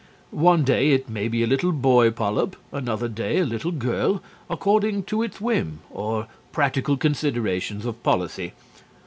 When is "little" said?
1.45-1.71, 3.45-3.69